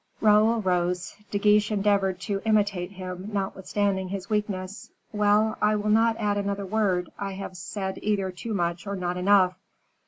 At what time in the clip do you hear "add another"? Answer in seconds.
6.17-6.65